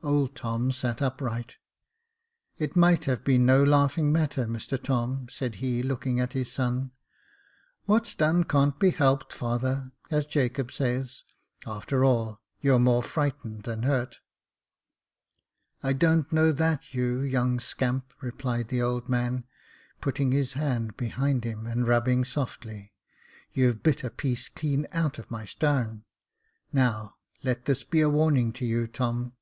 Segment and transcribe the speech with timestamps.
[0.00, 1.56] Old Tom sat upright."
[2.56, 6.92] It might have been no laughing matter, Mr Tom," said he, looking at his son."
[7.86, 11.24] What's done can't be helped, father, as Jacob says.
[11.66, 14.20] After all, you're more frightened than hurt.""
[15.82, 19.46] I don't know that, you young scamp," replied the old man,
[20.00, 22.92] putting his hand behind him, and rubbing softly;
[23.52, 26.04] you've bit a piece clean out of my starn.
[26.72, 29.32] Now, let this be a warning to you, Tom.